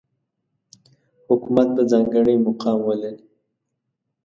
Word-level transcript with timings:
حکومت 1.29 1.67
به 1.75 1.81
ځانګړی 1.91 2.35
مقام 2.45 2.79
ولري. 2.85 3.23